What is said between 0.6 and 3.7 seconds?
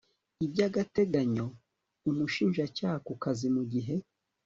agateganyo umushinjacyaha ku kazi mu